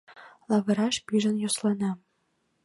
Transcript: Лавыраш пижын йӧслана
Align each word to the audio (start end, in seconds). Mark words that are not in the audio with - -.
Лавыраш 0.49 0.95
пижын 1.05 1.35
йӧслана 1.41 1.91